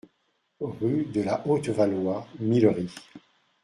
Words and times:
Rue 0.79 1.05
de 1.13 1.21
la 1.21 1.45
Haute-Valois, 1.45 2.25
Millery 2.39 2.89